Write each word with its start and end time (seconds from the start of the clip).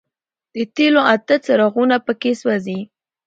د 0.55 0.57
تېلو 0.75 1.01
اته 1.13 1.35
څراغونه 1.45 1.95
په 2.05 2.13
کې 2.21 2.31
سوځي. 2.41 2.79